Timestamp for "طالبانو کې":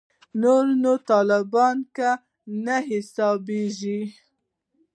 1.11-2.11